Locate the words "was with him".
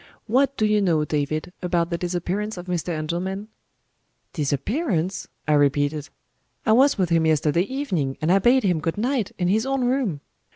6.71-7.27